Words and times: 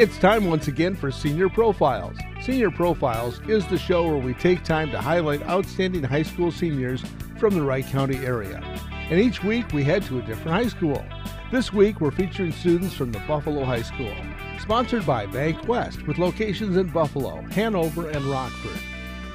It's 0.00 0.16
time 0.16 0.46
once 0.46 0.66
again 0.66 0.94
for 0.96 1.10
Senior 1.10 1.50
Profiles. 1.50 2.16
Senior 2.40 2.70
Profiles 2.70 3.38
is 3.40 3.66
the 3.66 3.76
show 3.76 4.06
where 4.06 4.16
we 4.16 4.32
take 4.32 4.64
time 4.64 4.90
to 4.92 4.98
highlight 4.98 5.46
outstanding 5.46 6.02
high 6.02 6.22
school 6.22 6.50
seniors 6.50 7.04
from 7.38 7.52
the 7.52 7.60
Wright 7.60 7.84
County 7.84 8.16
area. 8.16 8.62
And 9.10 9.20
each 9.20 9.44
week 9.44 9.74
we 9.74 9.84
head 9.84 10.02
to 10.04 10.18
a 10.18 10.22
different 10.22 10.52
high 10.52 10.68
school. 10.68 11.04
This 11.52 11.70
week 11.74 12.00
we're 12.00 12.12
featuring 12.12 12.50
students 12.50 12.94
from 12.94 13.12
the 13.12 13.18
Buffalo 13.28 13.62
High 13.62 13.82
School. 13.82 14.14
Sponsored 14.58 15.04
by 15.04 15.26
Bank 15.26 15.68
West 15.68 16.06
with 16.06 16.16
locations 16.16 16.78
in 16.78 16.86
Buffalo, 16.86 17.42
Hanover, 17.50 18.08
and 18.08 18.24
Rockford. 18.24 18.80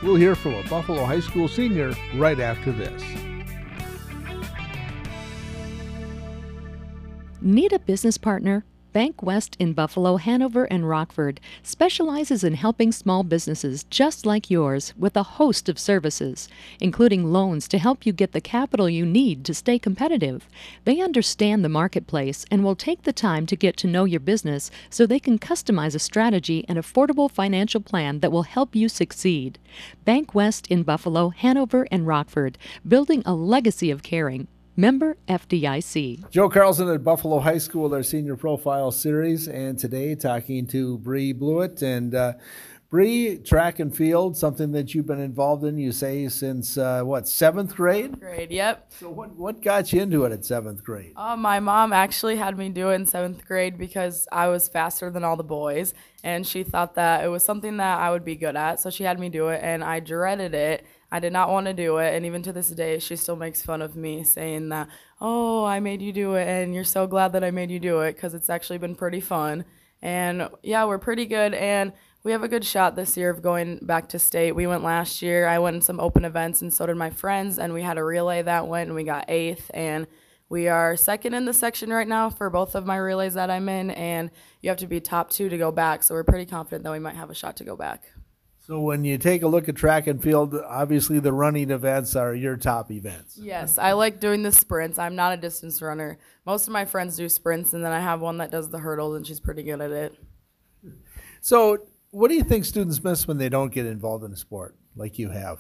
We'll 0.01 0.15
hear 0.15 0.33
from 0.33 0.55
a 0.55 0.67
Buffalo 0.67 1.05
High 1.05 1.19
School 1.19 1.47
senior 1.47 1.93
right 2.15 2.39
after 2.39 2.71
this. 2.71 3.03
Need 7.39 7.71
a 7.71 7.77
business 7.77 8.17
partner? 8.17 8.65
Bank 8.95 9.21
West 9.21 9.57
in 9.59 9.73
Buffalo, 9.73 10.15
Hanover, 10.15 10.63
and 10.71 10.87
Rockford 10.87 11.41
specializes 11.63 12.45
in 12.45 12.53
helping 12.53 12.93
small 12.93 13.23
businesses 13.23 13.83
just 13.89 14.25
like 14.25 14.49
yours 14.49 14.93
with 14.97 15.17
a 15.17 15.35
host 15.35 15.67
of 15.67 15.77
services, 15.77 16.47
including 16.79 17.25
loans 17.25 17.67
to 17.67 17.77
help 17.77 18.05
you 18.05 18.13
get 18.13 18.31
the 18.31 18.39
capital 18.39 18.89
you 18.89 19.05
need 19.05 19.43
to 19.43 19.53
stay 19.53 19.77
competitive. 19.77 20.47
They 20.85 21.01
understand 21.01 21.61
the 21.61 21.67
marketplace 21.67 22.45
and 22.49 22.63
will 22.63 22.77
take 22.77 23.03
the 23.03 23.11
time 23.11 23.45
to 23.47 23.57
get 23.57 23.75
to 23.79 23.87
know 23.87 24.05
your 24.05 24.21
business 24.21 24.71
so 24.89 25.05
they 25.05 25.19
can 25.19 25.39
customize 25.39 25.93
a 25.93 25.99
strategy 25.99 26.63
and 26.69 26.79
affordable 26.79 27.29
financial 27.29 27.81
plan 27.81 28.21
that 28.21 28.31
will 28.31 28.43
help 28.43 28.77
you 28.77 28.87
succeed. 28.87 29.59
Bank 30.05 30.33
West 30.33 30.67
in 30.67 30.83
Buffalo, 30.83 31.31
Hanover, 31.31 31.85
and 31.91 32.07
Rockford, 32.07 32.57
building 32.87 33.23
a 33.25 33.35
legacy 33.35 33.91
of 33.91 34.03
caring. 34.03 34.47
Member 34.77 35.15
FDIC. 35.27 36.29
Joe 36.29 36.49
Carlson 36.49 36.89
at 36.89 37.03
Buffalo 37.03 37.39
High 37.39 37.59
School, 37.59 37.87
their 37.87 38.03
senior 38.03 38.35
profile 38.35 38.91
series, 38.91 39.47
and 39.47 39.79
today 39.79 40.15
talking 40.15 40.67
to 40.67 40.97
Bree 40.97 41.31
Blewett. 41.31 41.81
And 41.81 42.13
uh, 42.13 42.33
Bree, 42.95 43.37
track 43.39 43.79
and 43.79 43.93
field, 43.93 44.37
something 44.37 44.71
that 44.71 44.95
you've 44.95 45.05
been 45.05 45.19
involved 45.19 45.65
in, 45.65 45.77
you 45.77 45.91
say, 45.91 46.29
since 46.29 46.77
uh, 46.77 47.01
what, 47.03 47.27
seventh 47.27 47.75
grade? 47.75 48.17
Grade, 48.21 48.51
yep. 48.51 48.89
So, 48.89 49.09
what, 49.09 49.35
what 49.35 49.61
got 49.61 49.91
you 49.91 50.01
into 50.01 50.23
it 50.23 50.31
at 50.31 50.45
seventh 50.45 50.81
grade? 50.81 51.11
Uh, 51.17 51.35
my 51.35 51.59
mom 51.59 51.91
actually 51.91 52.37
had 52.37 52.57
me 52.57 52.69
do 52.69 52.91
it 52.91 52.93
in 52.95 53.05
seventh 53.05 53.45
grade 53.45 53.77
because 53.77 54.29
I 54.31 54.47
was 54.47 54.69
faster 54.69 55.09
than 55.09 55.25
all 55.25 55.35
the 55.35 55.43
boys, 55.43 55.93
and 56.23 56.47
she 56.47 56.63
thought 56.63 56.95
that 56.95 57.25
it 57.25 57.27
was 57.27 57.43
something 57.43 57.75
that 57.75 57.99
I 57.99 58.11
would 58.11 58.23
be 58.23 58.37
good 58.37 58.55
at. 58.55 58.79
So, 58.79 58.89
she 58.89 59.03
had 59.03 59.19
me 59.19 59.27
do 59.27 59.49
it, 59.49 59.59
and 59.61 59.83
I 59.83 59.99
dreaded 59.99 60.53
it 60.53 60.85
I 61.11 61.19
did 61.19 61.33
not 61.33 61.49
want 61.49 61.67
to 61.67 61.73
do 61.73 61.97
it. 61.97 62.13
And 62.15 62.25
even 62.25 62.43
to 62.43 62.51
this 62.51 62.69
day, 62.69 62.99
she 62.99 63.15
still 63.15 63.35
makes 63.35 63.61
fun 63.61 63.81
of 63.81 63.95
me 63.95 64.23
saying 64.23 64.69
that, 64.69 64.89
oh, 65.21 65.63
I 65.63 65.79
made 65.79 66.01
you 66.01 66.11
do 66.11 66.35
it. 66.35 66.47
And 66.47 66.73
you're 66.73 66.83
so 66.83 67.07
glad 67.07 67.31
that 67.33 67.43
I 67.43 67.51
made 67.51 67.71
you 67.71 67.79
do 67.79 68.01
it 68.01 68.15
because 68.15 68.33
it's 68.33 68.49
actually 68.49 68.79
been 68.79 68.95
pretty 68.95 69.21
fun. 69.21 69.65
And 70.05 70.49
yeah, 70.61 70.85
we're 70.85 70.99
pretty 70.99 71.25
good. 71.25 71.55
And 71.55 71.91
we 72.23 72.31
have 72.31 72.43
a 72.43 72.47
good 72.47 72.63
shot 72.63 72.95
this 72.95 73.17
year 73.17 73.31
of 73.31 73.41
going 73.41 73.79
back 73.81 74.09
to 74.09 74.19
state. 74.19 74.51
We 74.51 74.67
went 74.67 74.83
last 74.83 75.23
year. 75.23 75.47
I 75.47 75.57
went 75.57 75.77
in 75.77 75.81
some 75.81 75.99
open 75.99 76.25
events, 76.25 76.61
and 76.61 76.71
so 76.71 76.85
did 76.85 76.95
my 76.95 77.09
friends. 77.09 77.57
And 77.57 77.73
we 77.73 77.81
had 77.81 77.97
a 77.97 78.03
relay 78.03 78.43
that 78.43 78.67
went, 78.67 78.85
and 78.87 78.95
we 78.95 79.03
got 79.03 79.25
eighth. 79.27 79.71
And 79.73 80.05
we 80.47 80.67
are 80.67 80.95
second 80.95 81.33
in 81.33 81.45
the 81.45 81.53
section 81.53 81.89
right 81.89 82.07
now 82.07 82.29
for 82.29 82.51
both 82.51 82.75
of 82.75 82.85
my 82.85 82.97
relays 82.97 83.33
that 83.33 83.49
I'm 83.49 83.67
in. 83.67 83.89
And 83.89 84.29
you 84.61 84.69
have 84.69 84.77
to 84.77 84.87
be 84.87 85.01
top 85.01 85.31
two 85.31 85.49
to 85.49 85.57
go 85.57 85.71
back. 85.71 86.03
So 86.03 86.13
we're 86.13 86.23
pretty 86.23 86.45
confident 86.45 86.83
that 86.83 86.91
we 86.91 86.99
might 86.99 87.15
have 87.15 87.31
a 87.31 87.35
shot 87.35 87.57
to 87.57 87.63
go 87.63 87.75
back. 87.75 88.03
So 88.65 88.79
when 88.79 89.03
you 89.03 89.19
take 89.19 89.43
a 89.43 89.47
look 89.47 89.69
at 89.69 89.75
track 89.75 90.07
and 90.07 90.19
field, 90.19 90.55
obviously 90.55 91.19
the 91.19 91.31
running 91.31 91.69
events 91.69 92.15
are 92.15 92.33
your 92.33 92.57
top 92.57 92.89
events. 92.89 93.37
Yes, 93.37 93.77
I 93.77 93.91
like 93.91 94.19
doing 94.19 94.41
the 94.41 94.51
sprints. 94.51 94.97
I'm 94.97 95.15
not 95.15 95.33
a 95.33 95.37
distance 95.37 95.83
runner. 95.83 96.17
Most 96.47 96.65
of 96.65 96.73
my 96.73 96.83
friends 96.83 97.15
do 97.15 97.29
sprints, 97.29 97.73
and 97.73 97.85
then 97.85 97.91
I 97.91 97.99
have 97.99 98.21
one 98.21 98.39
that 98.39 98.49
does 98.49 98.71
the 98.71 98.79
hurdles, 98.79 99.17
and 99.17 99.27
she's 99.27 99.39
pretty 99.39 99.61
good 99.61 99.81
at 99.81 99.91
it. 99.91 100.15
So, 101.41 101.85
what 102.09 102.29
do 102.29 102.33
you 102.33 102.43
think 102.43 102.65
students 102.65 103.03
miss 103.03 103.27
when 103.27 103.37
they 103.37 103.49
don't 103.49 103.71
get 103.71 103.85
involved 103.85 104.23
in 104.23 104.31
a 104.33 104.35
sport 104.35 104.75
like 104.95 105.19
you 105.19 105.29
have? 105.29 105.59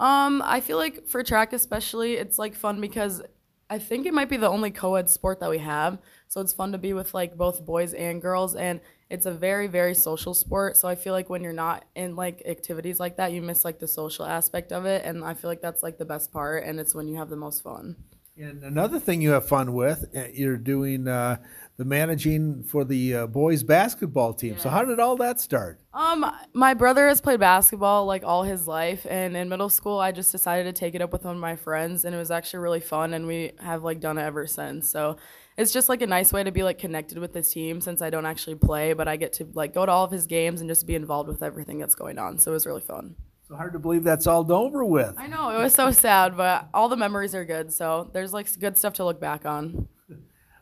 Um, 0.00 0.40
I 0.42 0.60
feel 0.60 0.78
like 0.78 1.06
for 1.06 1.22
track 1.22 1.52
especially, 1.52 2.14
it's 2.14 2.38
like 2.38 2.54
fun 2.54 2.80
because 2.80 3.20
I 3.68 3.78
think 3.78 4.06
it 4.06 4.14
might 4.14 4.30
be 4.30 4.38
the 4.38 4.48
only 4.48 4.70
co-ed 4.70 5.10
sport 5.10 5.40
that 5.40 5.50
we 5.50 5.58
have. 5.58 5.98
So 6.28 6.40
it's 6.40 6.54
fun 6.54 6.72
to 6.72 6.78
be 6.78 6.94
with 6.94 7.12
like 7.12 7.36
both 7.36 7.66
boys 7.66 7.92
and 7.92 8.22
girls 8.22 8.54
and 8.54 8.80
it's 9.10 9.26
a 9.26 9.32
very 9.32 9.66
very 9.66 9.94
social 9.94 10.34
sport. 10.34 10.76
So 10.76 10.88
I 10.88 10.94
feel 10.94 11.12
like 11.12 11.30
when 11.30 11.42
you're 11.42 11.52
not 11.52 11.84
in 11.94 12.16
like 12.16 12.42
activities 12.46 13.00
like 13.00 13.16
that, 13.16 13.32
you 13.32 13.42
miss 13.42 13.64
like 13.64 13.78
the 13.78 13.88
social 13.88 14.24
aspect 14.24 14.72
of 14.72 14.84
it 14.84 15.04
and 15.04 15.24
I 15.24 15.34
feel 15.34 15.50
like 15.50 15.62
that's 15.62 15.82
like 15.82 15.98
the 15.98 16.04
best 16.04 16.32
part 16.32 16.64
and 16.64 16.78
it's 16.78 16.94
when 16.94 17.08
you 17.08 17.16
have 17.16 17.30
the 17.30 17.36
most 17.36 17.62
fun. 17.62 17.96
And 18.40 18.62
another 18.62 19.00
thing 19.00 19.20
you 19.20 19.30
have 19.30 19.48
fun 19.48 19.72
with, 19.72 20.04
uh, 20.14 20.24
you're 20.32 20.56
doing 20.56 21.08
uh, 21.08 21.38
the 21.76 21.84
managing 21.84 22.62
for 22.62 22.84
the 22.84 23.14
uh, 23.14 23.26
boys 23.26 23.62
basketball 23.62 24.32
team. 24.32 24.52
Yes. 24.52 24.62
So 24.62 24.68
how 24.68 24.84
did 24.84 25.00
all 25.00 25.16
that 25.16 25.40
start? 25.40 25.80
Um, 25.92 26.30
my 26.52 26.74
brother 26.74 27.08
has 27.08 27.20
played 27.20 27.40
basketball 27.40 28.06
like 28.06 28.22
all 28.24 28.44
his 28.44 28.68
life, 28.68 29.06
and 29.08 29.36
in 29.36 29.48
middle 29.48 29.68
school, 29.68 29.98
I 29.98 30.12
just 30.12 30.30
decided 30.30 30.64
to 30.64 30.78
take 30.78 30.94
it 30.94 31.02
up 31.02 31.12
with 31.12 31.24
one 31.24 31.34
of 31.34 31.40
my 31.40 31.56
friends, 31.56 32.04
and 32.04 32.14
it 32.14 32.18
was 32.18 32.30
actually 32.30 32.60
really 32.60 32.80
fun, 32.80 33.12
and 33.14 33.26
we 33.26 33.52
have 33.58 33.82
like 33.82 34.00
done 34.00 34.18
it 34.18 34.22
ever 34.22 34.46
since. 34.46 34.88
So 34.88 35.16
it's 35.56 35.72
just 35.72 35.88
like 35.88 36.02
a 36.02 36.06
nice 36.06 36.32
way 36.32 36.44
to 36.44 36.52
be 36.52 36.62
like 36.62 36.78
connected 36.78 37.18
with 37.18 37.32
the 37.32 37.42
team 37.42 37.80
since 37.80 38.02
I 38.02 38.10
don't 38.10 38.26
actually 38.26 38.56
play, 38.56 38.92
but 38.92 39.08
I 39.08 39.16
get 39.16 39.32
to 39.34 39.48
like 39.54 39.74
go 39.74 39.84
to 39.84 39.90
all 39.90 40.04
of 40.04 40.12
his 40.12 40.26
games 40.26 40.60
and 40.60 40.70
just 40.70 40.86
be 40.86 40.94
involved 40.94 41.28
with 41.28 41.42
everything 41.42 41.78
that's 41.78 41.96
going 41.96 42.18
on. 42.18 42.38
So 42.38 42.52
it 42.52 42.54
was 42.54 42.66
really 42.66 42.80
fun. 42.82 43.16
So 43.48 43.56
hard 43.56 43.72
to 43.72 43.78
believe 43.78 44.04
that's 44.04 44.26
all 44.26 44.50
over 44.52 44.84
with. 44.84 45.14
I 45.16 45.26
know 45.26 45.48
it 45.50 45.58
was 45.58 45.72
so 45.72 45.90
sad, 45.90 46.36
but 46.36 46.68
all 46.74 46.90
the 46.90 46.96
memories 46.96 47.34
are 47.34 47.46
good. 47.46 47.72
So 47.72 48.10
there's 48.12 48.34
like 48.34 48.46
good 48.60 48.76
stuff 48.76 48.94
to 48.94 49.04
look 49.04 49.20
back 49.20 49.46
on. 49.46 49.88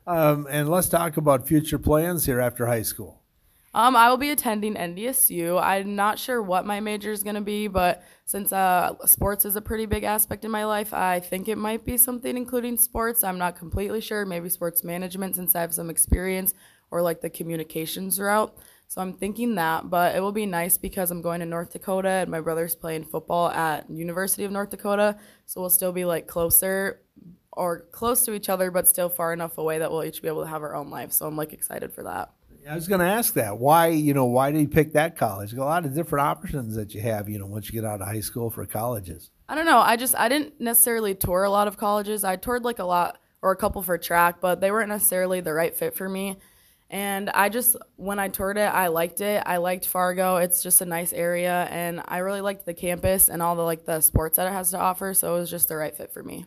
Um, 0.07 0.47
and 0.49 0.69
let's 0.69 0.89
talk 0.89 1.17
about 1.17 1.49
future 1.49 1.81
plans 1.81 2.27
here 2.27 2.41
after 2.41 2.67
high 2.67 2.83
school. 2.83 3.23
Um, 3.75 3.97
I 3.97 4.09
will 4.09 4.17
be 4.17 4.31
attending 4.31 4.75
NDSU. 4.75 5.61
I'm 5.61 5.97
not 5.97 6.21
sure 6.21 6.41
what 6.41 6.65
my 6.65 6.79
major 6.79 7.11
is 7.11 7.25
going 7.25 7.35
to 7.35 7.43
be, 7.43 7.67
but 7.67 8.05
since 8.25 8.53
uh, 8.53 8.95
sports 9.05 9.45
is 9.45 9.57
a 9.57 9.61
pretty 9.61 9.85
big 9.85 10.05
aspect 10.05 10.45
in 10.45 10.51
my 10.53 10.65
life, 10.65 10.95
I 10.95 11.19
think 11.19 11.49
it 11.49 11.59
might 11.59 11.85
be 11.85 11.99
something 11.99 12.37
including 12.37 12.79
sports. 12.79 13.25
I'm 13.25 13.37
not 13.37 13.59
completely 13.59 14.01
sure. 14.01 14.25
Maybe 14.25 14.49
sports 14.49 14.85
management 14.85 15.35
since 15.35 15.57
I 15.57 15.61
have 15.61 15.75
some 15.75 15.91
experience, 15.91 16.55
or 16.91 17.03
like 17.03 17.21
the 17.21 17.29
communications 17.29 18.19
route. 18.21 18.57
So 18.89 19.01
I'm 19.01 19.15
thinking 19.15 19.57
that, 19.57 19.91
but 19.91 20.15
it 20.15 20.21
will 20.21 20.33
be 20.33 20.47
nice 20.47 20.79
because 20.79 21.11
I'm 21.11 21.23
going 21.23 21.41
to 21.41 21.47
North 21.47 21.73
Dakota 21.73 22.09
and 22.09 22.31
my 22.31 22.41
brother's 22.41 22.77
playing 22.77 23.05
football 23.05 23.51
at 23.51 23.91
University 23.91 24.45
of 24.45 24.53
North 24.53 24.71
Dakota. 24.71 25.19
So 25.45 25.61
we'll 25.61 25.71
still 25.71 25.93
be 25.93 26.05
like 26.05 26.27
closer 26.27 27.03
or 27.53 27.81
close 27.91 28.25
to 28.27 28.35
each 28.35 28.49
other, 28.49 28.71
but 28.71 28.87
still 28.87 29.09
far 29.09 29.33
enough 29.33 29.59
away 29.59 29.79
that 29.79 29.91
we'll 29.91 30.05
each 30.05 30.23
be 30.23 30.29
able 30.29 30.43
to 30.43 30.49
have 30.49 30.63
our 30.63 30.75
own 30.75 30.91
life. 30.91 31.13
So 31.13 31.27
I'm 31.27 31.37
like 31.37 31.53
excited 31.53 31.93
for 31.93 32.05
that. 32.05 32.31
I 32.69 32.75
was 32.75 32.89
going 32.89 33.01
to 33.01 33.07
ask 33.07 33.35
that. 33.35 33.59
Why, 33.59 33.89
you 33.89 34.13
know, 34.13 34.25
why 34.25 34.51
did 34.51 34.61
you 34.61 34.69
pick 34.69 34.93
that 34.95 35.17
college? 35.17 35.53
A 35.53 35.65
lot 35.65 35.85
of 35.85 35.95
different 35.95 36.27
options 36.27 36.75
that 36.75 36.95
you 36.95 37.01
have, 37.01 37.29
you 37.29 37.39
know, 37.39 37.47
once 37.47 37.69
you 37.69 37.81
get 37.81 37.89
out 37.89 38.01
of 38.01 38.09
high 38.09 38.21
school 38.21 38.51
for 38.51 38.67
colleges. 38.67 39.31
I 39.49 39.55
don't 39.55 39.67
know. 39.67 39.79
I 39.79 39.97
just 39.97 40.17
I 40.17 40.29
didn't 40.29 40.61
necessarily 40.61 41.15
tour 41.15 41.45
a 41.45 41.51
lot 41.51 41.69
of 41.69 41.77
colleges. 41.77 42.25
I 42.25 42.35
toured 42.35 42.65
like 42.65 42.81
a 42.81 42.85
lot 42.85 43.19
or 43.41 43.53
a 43.53 43.57
couple 43.57 43.83
for 43.83 43.97
track, 43.99 44.41
but 44.41 44.61
they 44.61 44.73
weren't 44.73 44.89
necessarily 44.89 45.41
the 45.41 45.53
right 45.53 45.75
fit 45.75 45.95
for 45.95 46.09
me. 46.09 46.39
And 46.89 47.31
I 47.31 47.49
just 47.49 47.77
when 47.97 48.19
I 48.19 48.29
toured 48.29 48.59
it, 48.59 48.73
I 48.73 48.89
liked 48.89 49.21
it. 49.21 49.43
I 49.45 49.57
liked 49.57 49.87
Fargo. 49.87 50.37
It's 50.37 50.63
just 50.63 50.81
a 50.81 50.85
nice 50.85 51.13
area 51.13 51.67
and 51.71 52.01
I 52.07 52.19
really 52.19 52.41
liked 52.41 52.65
the 52.65 52.75
campus 52.75 53.29
and 53.29 53.43
all 53.43 53.57
the 53.57 53.63
like 53.63 53.85
the 53.85 54.01
sports 54.01 54.37
that 54.37 54.47
it 54.47 54.53
has 54.53 54.71
to 54.71 54.79
offer, 54.79 55.13
so 55.15 55.35
it 55.35 55.41
was 55.41 55.51
just 55.51 55.69
the 55.69 55.77
right 55.77 55.97
fit 55.97 56.13
for 56.13 56.23
me. 56.23 56.47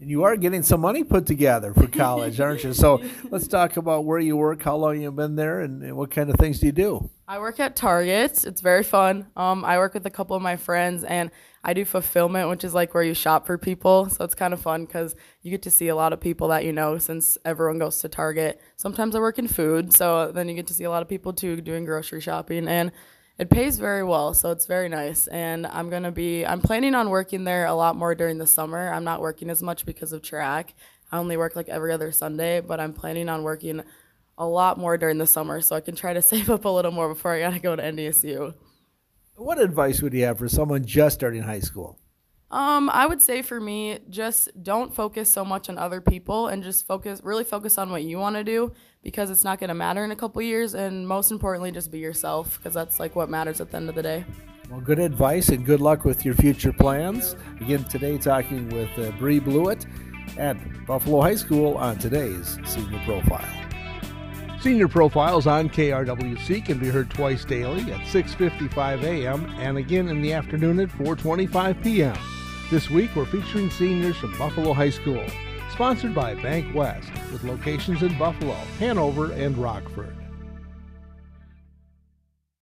And 0.00 0.08
you 0.08 0.22
are 0.22 0.36
getting 0.36 0.62
some 0.62 0.80
money 0.80 1.02
put 1.02 1.26
together 1.26 1.74
for 1.74 1.88
college, 1.88 2.38
aren't 2.40 2.62
you? 2.62 2.72
So 2.72 3.02
let's 3.30 3.48
talk 3.48 3.76
about 3.76 4.04
where 4.04 4.20
you 4.20 4.36
work, 4.36 4.62
how 4.62 4.76
long 4.76 5.00
you've 5.00 5.16
been 5.16 5.34
there, 5.34 5.60
and, 5.60 5.96
what 5.96 6.12
kind 6.12 6.30
of 6.30 6.36
things 6.36 6.60
do 6.60 6.66
you 6.66 6.72
do? 6.72 7.10
I 7.26 7.40
work 7.40 7.58
at 7.58 7.74
Target. 7.74 8.44
It's 8.44 8.60
very 8.60 8.84
fun. 8.84 9.26
Um, 9.36 9.64
I 9.64 9.78
work 9.78 9.94
with 9.94 10.06
a 10.06 10.10
couple 10.10 10.36
of 10.36 10.42
my 10.42 10.56
friends, 10.56 11.02
and 11.02 11.32
I 11.68 11.74
do 11.74 11.84
fulfillment, 11.84 12.48
which 12.48 12.64
is 12.64 12.72
like 12.72 12.94
where 12.94 13.02
you 13.02 13.12
shop 13.12 13.46
for 13.46 13.58
people. 13.58 14.08
So 14.08 14.24
it's 14.24 14.34
kind 14.34 14.54
of 14.54 14.60
fun 14.62 14.86
because 14.86 15.14
you 15.42 15.50
get 15.50 15.60
to 15.64 15.70
see 15.70 15.88
a 15.88 15.94
lot 15.94 16.14
of 16.14 16.18
people 16.18 16.48
that 16.48 16.64
you 16.64 16.72
know 16.72 16.96
since 16.96 17.36
everyone 17.44 17.78
goes 17.78 17.98
to 17.98 18.08
Target. 18.08 18.58
Sometimes 18.76 19.14
I 19.14 19.18
work 19.18 19.38
in 19.38 19.48
food, 19.48 19.92
so 19.92 20.32
then 20.32 20.48
you 20.48 20.54
get 20.54 20.66
to 20.68 20.72
see 20.72 20.84
a 20.84 20.90
lot 20.90 21.02
of 21.02 21.10
people 21.10 21.34
too 21.34 21.60
doing 21.60 21.84
grocery 21.84 22.22
shopping. 22.22 22.68
And 22.68 22.90
it 23.36 23.50
pays 23.50 23.78
very 23.78 24.02
well, 24.02 24.32
so 24.32 24.50
it's 24.50 24.64
very 24.64 24.88
nice. 24.88 25.26
And 25.26 25.66
I'm 25.66 25.90
gonna 25.90 26.10
be 26.10 26.46
I'm 26.46 26.62
planning 26.62 26.94
on 26.94 27.10
working 27.10 27.44
there 27.44 27.66
a 27.66 27.74
lot 27.74 27.96
more 27.96 28.14
during 28.14 28.38
the 28.38 28.46
summer. 28.46 28.90
I'm 28.90 29.04
not 29.04 29.20
working 29.20 29.50
as 29.50 29.62
much 29.62 29.84
because 29.84 30.14
of 30.14 30.22
track. 30.22 30.72
I 31.12 31.18
only 31.18 31.36
work 31.36 31.54
like 31.54 31.68
every 31.68 31.92
other 31.92 32.12
Sunday, 32.12 32.62
but 32.62 32.80
I'm 32.80 32.94
planning 32.94 33.28
on 33.28 33.42
working 33.42 33.82
a 34.38 34.46
lot 34.46 34.78
more 34.78 34.96
during 34.96 35.18
the 35.18 35.26
summer 35.26 35.60
so 35.60 35.76
I 35.76 35.82
can 35.82 35.94
try 35.94 36.14
to 36.14 36.22
save 36.32 36.48
up 36.48 36.64
a 36.64 36.70
little 36.70 36.92
more 36.92 37.10
before 37.10 37.34
I 37.34 37.40
gotta 37.40 37.58
go 37.58 37.76
to 37.76 37.82
NDSU. 37.82 38.54
What 39.38 39.60
advice 39.60 40.02
would 40.02 40.14
you 40.14 40.24
have 40.24 40.38
for 40.38 40.48
someone 40.48 40.84
just 40.84 41.14
starting 41.14 41.42
high 41.42 41.60
school? 41.60 41.96
Um, 42.50 42.90
I 42.90 43.06
would 43.06 43.22
say 43.22 43.42
for 43.42 43.60
me, 43.60 44.00
just 44.10 44.48
don't 44.64 44.92
focus 44.92 45.32
so 45.32 45.44
much 45.44 45.68
on 45.68 45.78
other 45.78 46.00
people 46.00 46.48
and 46.48 46.60
just 46.60 46.88
focus, 46.88 47.20
really 47.22 47.44
focus 47.44 47.78
on 47.78 47.90
what 47.92 48.02
you 48.02 48.18
want 48.18 48.34
to 48.34 48.42
do 48.42 48.72
because 49.00 49.30
it's 49.30 49.44
not 49.44 49.60
going 49.60 49.68
to 49.68 49.74
matter 49.74 50.02
in 50.02 50.10
a 50.10 50.16
couple 50.16 50.42
years. 50.42 50.74
And 50.74 51.06
most 51.06 51.30
importantly, 51.30 51.70
just 51.70 51.92
be 51.92 52.00
yourself 52.00 52.58
because 52.58 52.74
that's 52.74 52.98
like 52.98 53.14
what 53.14 53.30
matters 53.30 53.60
at 53.60 53.70
the 53.70 53.76
end 53.76 53.88
of 53.88 53.94
the 53.94 54.02
day. 54.02 54.24
Well, 54.70 54.80
good 54.80 54.98
advice 54.98 55.50
and 55.50 55.64
good 55.64 55.80
luck 55.80 56.04
with 56.04 56.24
your 56.24 56.34
future 56.34 56.72
plans. 56.72 57.36
Again, 57.60 57.84
today 57.84 58.18
talking 58.18 58.68
with 58.70 58.90
uh, 58.98 59.12
Bree 59.18 59.38
Blewett 59.38 59.86
at 60.36 60.56
Buffalo 60.84 61.20
High 61.20 61.36
School 61.36 61.76
on 61.76 61.96
today's 61.98 62.58
Senior 62.66 63.00
Profile. 63.04 63.67
Senior 64.60 64.88
Profiles 64.88 65.46
on 65.46 65.68
KRWC 65.68 66.64
can 66.64 66.78
be 66.78 66.88
heard 66.88 67.08
twice 67.10 67.44
daily 67.44 67.92
at 67.92 68.00
6:55 68.00 69.04
a.m. 69.04 69.46
and 69.58 69.78
again 69.78 70.08
in 70.08 70.20
the 70.20 70.32
afternoon 70.32 70.80
at 70.80 70.88
4:25 70.88 71.80
p.m. 71.80 72.16
This 72.68 72.90
week 72.90 73.14
we're 73.14 73.24
featuring 73.24 73.70
seniors 73.70 74.16
from 74.16 74.36
Buffalo 74.36 74.72
High 74.72 74.90
School, 74.90 75.24
sponsored 75.70 76.12
by 76.12 76.34
Bank 76.34 76.74
West 76.74 77.12
with 77.30 77.44
locations 77.44 78.02
in 78.02 78.18
Buffalo, 78.18 78.56
Hanover, 78.80 79.30
and 79.32 79.56
Rockford. 79.56 80.16